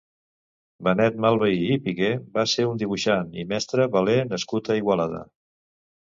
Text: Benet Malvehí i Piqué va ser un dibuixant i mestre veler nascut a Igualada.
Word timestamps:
Benet 0.85 1.17
Malvehí 1.25 1.67
i 1.73 1.75
Piqué 1.83 2.07
va 2.37 2.45
ser 2.53 2.65
un 2.69 2.81
dibuixant 2.83 3.29
i 3.43 3.45
mestre 3.51 3.85
veler 3.97 4.15
nascut 4.31 4.71
a 4.71 4.79
Igualada. 4.81 5.21